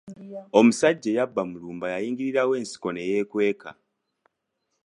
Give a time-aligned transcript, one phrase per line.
[0.59, 3.69] Omusajja eyabba Mulumba yayingirirawo ensiko ne yeekweka.